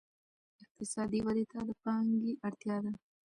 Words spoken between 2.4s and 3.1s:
اړتیا ده.